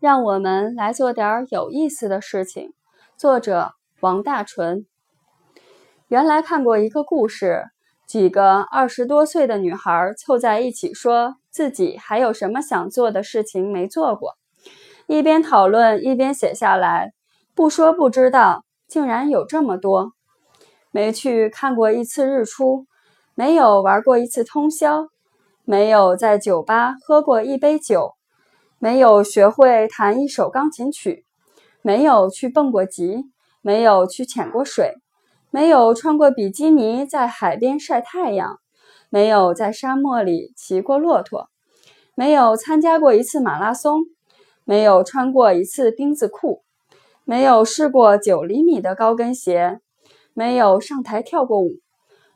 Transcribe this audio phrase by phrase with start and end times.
[0.00, 2.72] 让我们来做点有意思的事情。
[3.18, 4.86] 作者王大纯。
[6.08, 7.66] 原来看过一个故事，
[8.06, 14.36] 几个二十多岁的女孩凑在一起，说自己还有什么想做的事情没做过，
[15.06, 17.12] 一边讨论一边写下来。
[17.54, 20.12] 不说不知道，竟然有这么多：
[20.90, 22.86] 没去看过一次日出，
[23.34, 25.08] 没有玩过一次通宵，
[25.66, 28.14] 没有在酒吧喝过一杯酒。
[28.82, 31.26] 没有学会弹一首钢琴曲，
[31.82, 33.24] 没有去蹦过极，
[33.60, 34.94] 没有去潜过水，
[35.50, 38.58] 没有穿过比基尼在海边晒太阳，
[39.10, 41.50] 没有在沙漠里骑过骆驼，
[42.14, 44.00] 没有参加过一次马拉松，
[44.64, 46.62] 没有穿过一次钉子裤，
[47.24, 49.80] 没有试过九厘米的高跟鞋，
[50.32, 51.72] 没有上台跳过舞，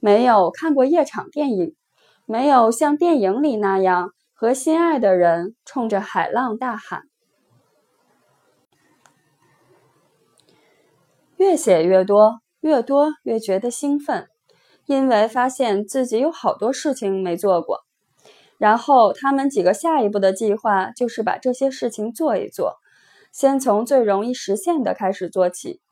[0.00, 1.76] 没有看过夜场电影，
[2.24, 4.12] 没有像电影里那样。
[4.40, 7.02] 和心爱的人冲着海浪大喊，
[11.36, 14.28] 越写越多，越多越觉得兴奋，
[14.86, 17.80] 因为发现自己有好多事情没做过。
[18.56, 22.76] 然后他们几个下一步的计划就是把这些事情做一做，
[23.30, 25.82] 先从最容易实现的开始做起，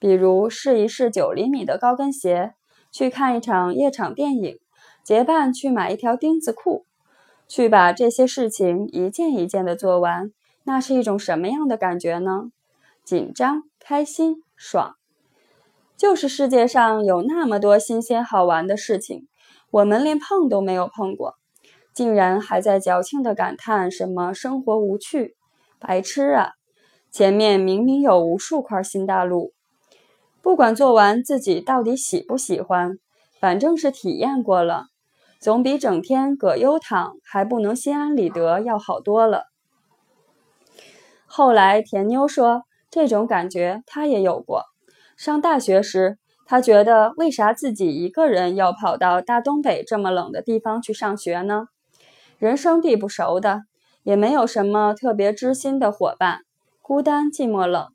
[0.00, 2.54] 比如试一试九厘米的高跟鞋，
[2.90, 4.58] 去看一场夜场电影，
[5.04, 6.84] 结伴去买一条钉子裤。
[7.48, 10.32] 去把这些事情一件一件的做完，
[10.64, 12.50] 那是一种什么样的感觉呢？
[13.04, 14.94] 紧张、开心、爽，
[15.96, 19.26] 就是世界上有那么多新鲜好玩的事情，
[19.70, 21.34] 我们连碰都没有碰过，
[21.92, 25.36] 竟然还在矫情的感叹什么生活无趣、
[25.78, 26.52] 白痴啊！
[27.10, 29.52] 前面明明有无数块新大陆，
[30.40, 32.98] 不管做完自己到底喜不喜欢，
[33.38, 34.86] 反正是体验过了。
[35.42, 39.46] 总比整天葛优躺还不能心安理得要好多了。
[41.26, 44.66] 后来田妞说，这种感觉她也有过。
[45.16, 51.66] 上大学时，她觉得为啥自己一个人要跑到大东北这么冷的地方去上学呢？
[52.38, 53.62] 人生地不熟的，
[54.04, 56.42] 也没有什么特别知心的伙伴，
[56.80, 57.88] 孤单寂寞冷。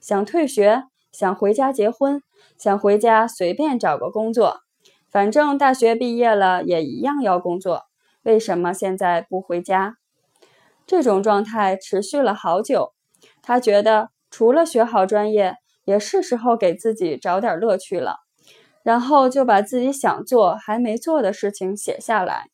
[0.00, 2.20] 想退学，想回家结婚，
[2.58, 4.60] 想回家随便找个工作。
[5.10, 7.86] 反正大学毕业了也一样要工作，
[8.22, 9.96] 为什么现在不回家？
[10.86, 12.92] 这种状态持续了好久。
[13.42, 18.20] 他觉得除了学好专业，也是时候给自己找点乐趣了。
[18.82, 22.46] 然后就把自己想做还没做的事情写下来。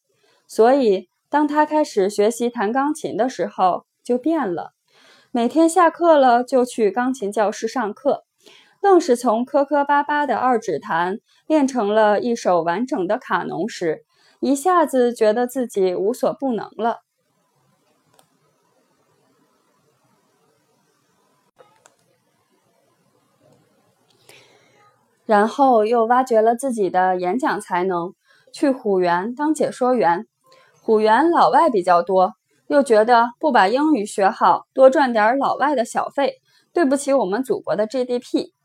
[0.49, 4.73] 所以当他开始学习弹钢琴的时候，就变了。
[5.31, 8.26] 每天下课了就去钢琴教室上课。
[8.87, 14.05] 更是从磕磕巴巴的二指弹练成了一首完整的卡农时，
[14.39, 17.01] 一下子觉得自己无所不能了。
[25.25, 28.15] 然后又挖掘了自己的演讲才能，
[28.53, 30.29] 去虎园当解说员。
[30.81, 32.35] 虎园老外比较多，
[32.69, 36.35] 又觉得不把英语学好，多赚点老外的小费，
[36.73, 38.56] 对不起我们祖国的 GDP。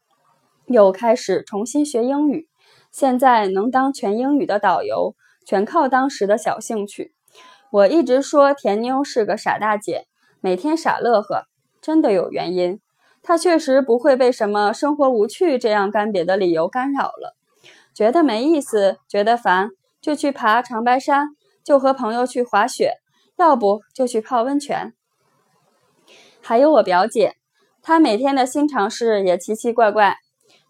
[0.68, 2.48] 又开始重新学英语，
[2.92, 7.14] 现在能当全英语的导游，全靠当时的小兴趣。
[7.72, 10.08] 我一直说田妞是个傻大姐，
[10.42, 11.46] 每天傻乐呵，
[11.82, 12.80] 真的有原因。
[13.24, 17.36] 她确实不会被什么生活无趣这样干瘪的理由干扰了。
[17.94, 19.70] 觉得没意思，觉得烦，
[20.02, 21.30] 就去爬长白山，
[21.64, 22.96] 就和朋友去滑雪，
[23.38, 24.94] 要不就去泡温泉。
[26.42, 27.36] 还有我表姐，
[27.82, 30.18] 她每天的新尝试也奇奇怪怪。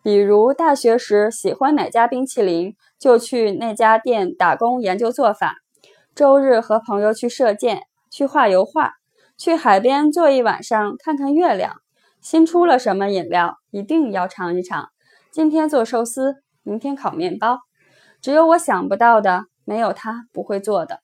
[0.04, 5.50] 比如大学时喜欢哪家冰淇淋，就去那家店打工研究做法；
[6.16, 8.94] 周日和朋友去射箭、去画油画、
[9.38, 11.76] 去海边坐一晚上看看月亮。
[12.20, 14.90] 新出了什么饮料，一定要尝一尝。
[15.32, 17.60] 今天做寿司，明天烤面包。
[18.22, 21.00] 只有我想不到的，没有他不会做的。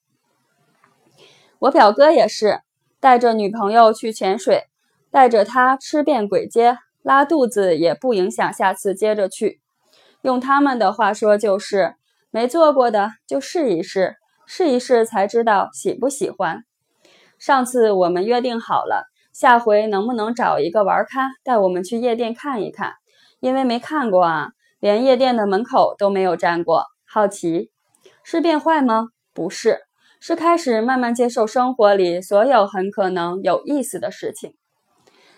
[1.59, 2.61] 我表哥也是，
[2.99, 4.65] 带着女朋友去潜水，
[5.09, 6.77] 带着他吃遍鬼街。
[7.07, 9.61] 拉肚子也不影响下次接着去。
[10.23, 11.95] 用他们的话说就是，
[12.31, 16.65] 没做过的就试一试，试一试才知道喜不喜欢。
[17.39, 22.95] 上次我们约定好了，下回能不能找一个玩咖带我们去夜店看一看？
[23.39, 24.49] 因为没看过啊，
[24.81, 27.71] 连夜店的门口都没有站过，好奇。
[28.21, 29.07] 是变坏吗？
[29.33, 29.79] 不是，
[30.19, 34.55] 是开始慢慢接受生活里所有很可能有意思的事情。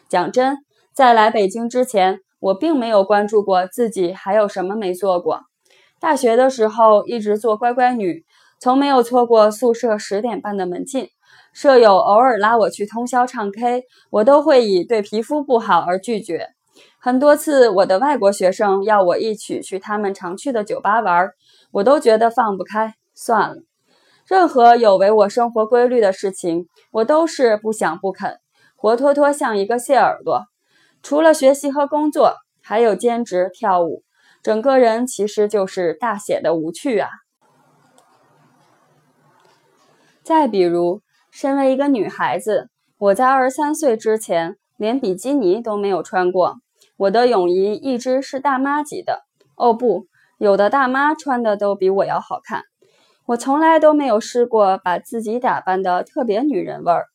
[0.08, 0.58] 讲真。
[1.00, 5.44] 在来北京之前，我并没有关注过自己还有什么没做过。
[5.98, 8.26] 大学的时候一直做乖乖女，
[8.60, 11.08] 从没有错过宿舍十点半的门禁，
[11.54, 16.50] 舍友偶尔拉我去通宵唱 K，我都会以对皮肤不好而拒绝。
[17.00, 21.30] 很多次，我的外国学生要我一起去他们常去的酒吧玩，
[21.72, 23.56] 我都觉得放不开，算了。
[24.28, 28.40] 任何有违我生活规律的事情，我都是不想不肯，
[28.76, 30.42] 活脱脱像一个蟹耳朵。
[31.02, 34.04] 除了学习和工作，还有兼职跳舞，
[34.44, 37.10] 整个人其实就是大写的无趣啊。
[40.24, 41.02] 再比如，
[41.32, 46.58] 身为一个女孩子，我在二十三岁之前连比基尼都没有穿过。
[46.98, 49.22] 我的泳衣一直是大妈级的。
[49.56, 50.06] 哦不，
[50.38, 52.64] 有的大妈穿的都比我要好看。
[53.26, 57.06] 我从来都没有试过把自己打扮的特别女人味儿，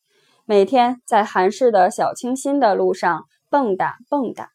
[0.44, 4.46] 每天在韩式的小清新的路上蹦跶蹦跶，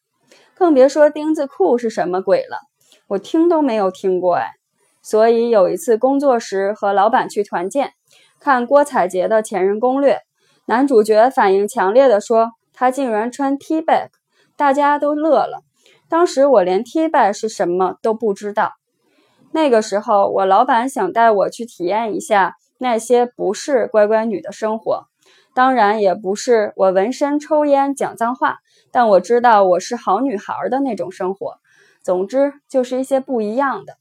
[0.54, 2.58] 更别说丁字裤是什么鬼了，
[3.06, 4.50] 我听都没有听过哎。
[5.00, 7.94] 所以有一次工作时和老板去团建。
[8.40, 10.16] 看郭采洁的《前任攻略》，
[10.66, 14.08] 男主角反应强烈的说：“他竟然穿 T back，
[14.54, 15.62] 大家都乐了。
[16.10, 18.72] 当时我连 T back 是什么都不知道。
[19.52, 25.04] 那个时候，我老板想带我去体验一下那些不是乖乖女的生活，
[25.54, 28.58] 当然也不是我纹身、抽烟、讲脏话，
[28.90, 31.58] 但我知道我是好女孩的那种生活。
[32.02, 33.96] 总之，就是一些不一样的。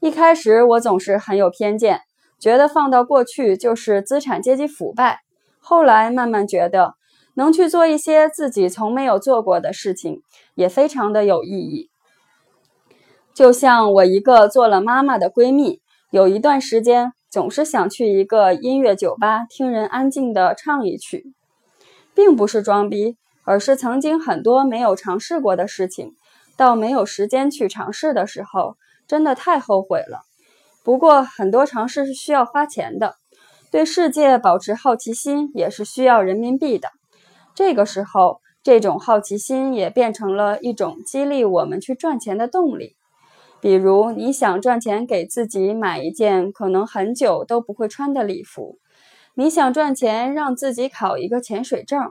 [0.00, 2.02] 一开始，我总是很有偏见。”
[2.40, 5.22] 觉得放到过去就是资产阶级腐败，
[5.58, 6.94] 后来慢慢觉得
[7.34, 10.22] 能去做一些自己从没有做过的事情，
[10.54, 11.90] 也非常的有意义。
[13.34, 15.80] 就像我一个做了妈妈的闺蜜，
[16.12, 21.32] 有一段时间总是想去一个音乐酒吧听人安静的唱一曲，
[22.14, 23.16] 并不是装逼，
[23.48, 26.12] 而是曾经很多没有尝试过的事情，
[26.58, 30.20] 到没有时间去尝试的时候，真的太后悔了。
[30.84, 33.14] 不过，很多尝试是需要花钱的，
[33.70, 36.90] 对世界保持好奇心也是需要人民币的。
[37.54, 42.96] 这个时候，这种好奇心也变成了一种激励我们去赚钱的动力。
[43.62, 48.76] 比如，你想赚钱给自己买一件可能很久都不会穿的礼服；
[49.34, 52.02] 你想赚钱让自己考一个潜水证；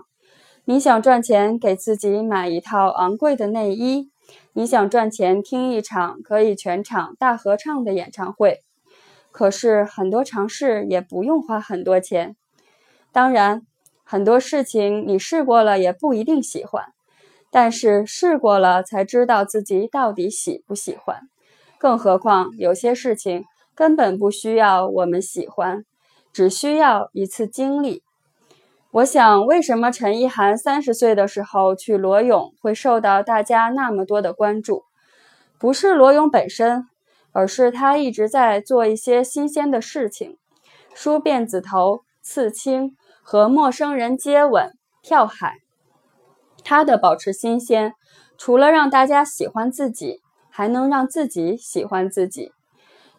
[0.69, 4.09] 你想赚钱给自己买一套昂贵的内衣；
[4.51, 8.65] 你想赚钱听一场可以全场大合唱的演唱会。
[9.31, 12.35] 可是很多尝试也不用花很多钱，
[13.13, 13.61] 当然
[14.03, 16.91] 很多事情你试过了也不一定喜欢，
[17.49, 21.29] 但是试过了才知道自己到底喜不喜欢。
[21.77, 25.85] 更何况有些事情根本不需要我们喜欢，
[26.33, 28.03] 只需要一次经历。
[28.97, 34.85] 我想，为什么陈意涵三十岁的时候去裸泳会受到大家那么多的关注？
[35.59, 36.85] 不是裸泳本身。
[37.31, 40.39] 而是他一直在做一些新鲜的事情，
[40.95, 44.71] 梳辫子头、刺青、和陌生人接吻、
[45.03, 45.57] 跳海。
[46.63, 47.93] 他的保持新鲜，
[48.39, 52.51] 除了让大家喜欢自己，还能让自己喜欢自己。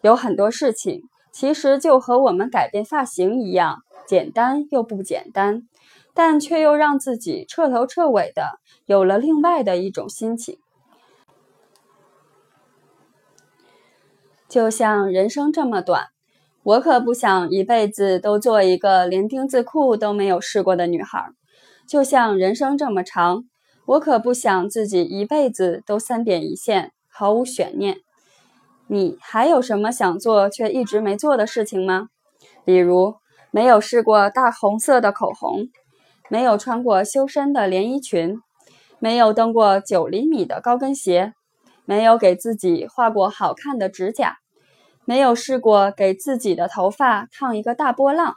[0.01, 3.77] 有很多事情其实就和我们改变发型一样，
[4.09, 5.67] 简单又不简单，
[6.15, 10.57] 但却又让自己彻头彻尾的有了另外的一种心情。
[14.47, 16.07] 就像人生这么短，
[16.63, 21.29] 我可不想一辈子都做一个连丁字裤都没有试过的女孩。
[21.87, 23.43] 就像人生这么长，
[23.85, 27.97] 我可不想自己一辈子都三点一线，毫无悬念。
[28.87, 32.07] 你还有什么想做却一直没做的事情吗？
[32.65, 33.17] 比如
[33.51, 35.69] 没有试过大红色的口红，
[36.29, 38.39] 没有穿过修身的连衣裙，
[38.99, 41.33] 没有蹬过九厘米的高跟鞋。
[41.85, 44.37] 没有给自己画过好看的指甲，
[45.05, 48.35] 没有试过给自己的头发烫一个大波浪，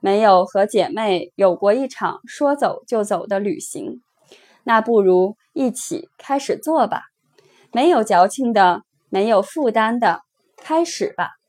[0.00, 4.02] 没有和姐妹有过一场说走就走的旅行，
[4.64, 7.04] 那不如一起开始做吧。
[7.72, 10.20] 没有矫情的，没有负担的，
[10.58, 11.39] 开始吧。